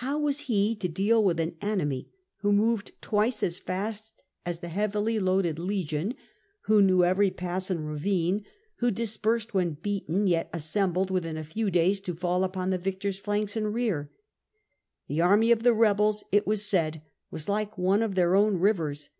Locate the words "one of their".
17.76-18.34